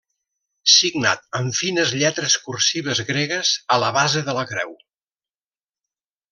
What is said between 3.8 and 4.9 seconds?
la base de la Creu.